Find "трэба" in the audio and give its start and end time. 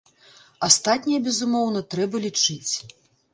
1.93-2.23